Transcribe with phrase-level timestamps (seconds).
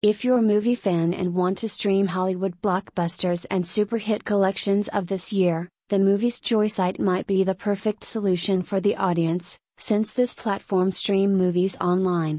[0.00, 4.86] If you're a movie fan and want to stream Hollywood blockbusters and super hit collections
[4.86, 10.12] of this year, the Moviesjoy site might be the perfect solution for the audience, since
[10.12, 12.36] this platform stream movies online,